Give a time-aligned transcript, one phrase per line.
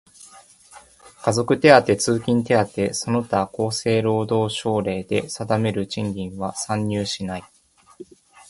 [1.23, 7.43] 家族手当、通勤手当その他厚生労働省令で定める賃金は算入しない。